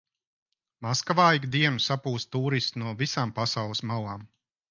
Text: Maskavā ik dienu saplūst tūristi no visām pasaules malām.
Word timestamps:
Maskavā 0.85 1.25
ik 1.39 1.45
dienu 1.57 1.83
saplūst 1.89 2.31
tūristi 2.37 2.83
no 2.85 2.97
visām 3.05 3.35
pasaules 3.41 3.85
malām. 3.93 4.27